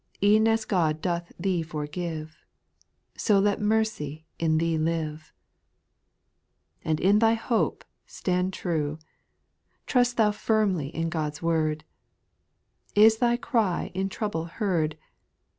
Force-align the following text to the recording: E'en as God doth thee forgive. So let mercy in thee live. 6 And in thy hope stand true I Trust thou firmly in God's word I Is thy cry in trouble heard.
E'en 0.23 0.47
as 0.47 0.65
God 0.65 0.99
doth 0.99 1.31
thee 1.39 1.61
forgive. 1.61 2.43
So 3.15 3.37
let 3.37 3.61
mercy 3.61 4.25
in 4.39 4.57
thee 4.57 4.75
live. 4.75 5.31
6 6.79 6.85
And 6.85 6.99
in 6.99 7.19
thy 7.19 7.35
hope 7.35 7.85
stand 8.07 8.51
true 8.51 8.97
I 8.99 9.05
Trust 9.85 10.17
thou 10.17 10.31
firmly 10.31 10.87
in 10.87 11.09
God's 11.09 11.43
word 11.43 11.83
I 11.83 12.99
Is 13.01 13.17
thy 13.19 13.37
cry 13.37 13.91
in 13.93 14.09
trouble 14.09 14.45
heard. 14.45 14.97